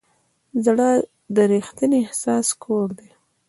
[0.65, 0.89] زړه
[1.35, 3.09] د ریښتیني احساس کور دی.